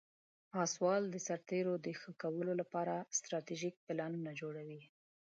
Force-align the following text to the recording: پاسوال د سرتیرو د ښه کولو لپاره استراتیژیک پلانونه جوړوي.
پاسوال 0.51 1.03
د 1.09 1.15
سرتیرو 1.27 1.73
د 1.85 1.87
ښه 1.99 2.11
کولو 2.21 2.53
لپاره 2.61 2.93
استراتیژیک 3.13 3.75
پلانونه 3.85 4.31
جوړوي. 4.41 4.81